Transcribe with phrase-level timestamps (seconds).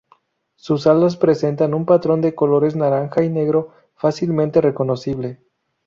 [0.55, 5.43] Sus alas presentan un patrón de colores naranja y negro fácilmente reconocible.